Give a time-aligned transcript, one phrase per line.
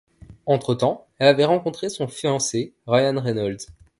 [0.47, 3.61] Entre-temps, elle avait rencontré son fiancé, Ryan Reynolds.